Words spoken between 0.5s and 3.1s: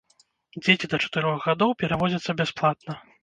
Дзеці да чатырох гадоў перавозяцца бясплатна.